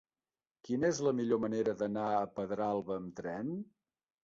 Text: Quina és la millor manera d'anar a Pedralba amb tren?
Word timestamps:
Quina 0.67 0.89
és 0.93 1.01
la 1.07 1.13
millor 1.19 1.41
manera 1.43 1.77
d'anar 1.83 2.07
a 2.15 2.25
Pedralba 2.41 2.99
amb 2.99 3.17
tren? 3.23 3.57